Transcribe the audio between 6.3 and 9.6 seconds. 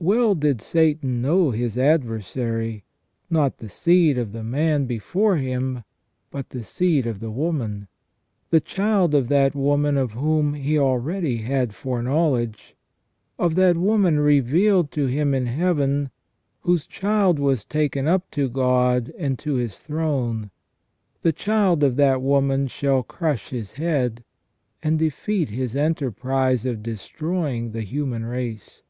but the seed of the woman; the Child of that